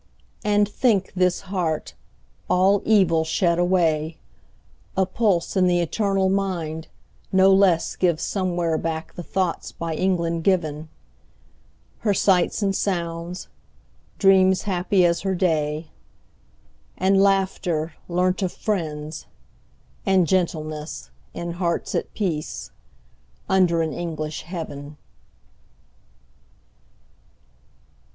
[0.43, 1.93] And think, this heart,
[2.49, 4.17] all evil shed away,
[4.97, 6.87] A pulse in the eternal mind,
[7.31, 10.89] no less Gives somewhere back the thoughts by England given;
[11.99, 13.47] Her sights and sounds;
[14.17, 15.91] dreams happy as her day;
[16.97, 19.27] And laughter, learnt of friends;
[20.03, 22.71] and gentleness, In hearts at peace,
[23.47, 24.97] under an English heaven.